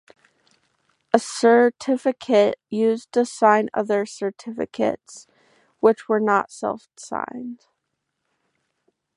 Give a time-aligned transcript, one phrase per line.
[1.13, 5.27] A certificate used to sign other certificates,
[5.79, 7.67] which is not self-signed.